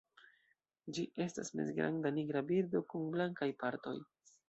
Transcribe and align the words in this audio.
Ĝi 0.97 1.03
estas 1.27 1.53
mezgranda 1.61 2.15
nigra 2.19 2.45
birdo 2.51 2.85
kun 2.95 3.09
blankaj 3.15 3.55
partoj. 3.65 3.99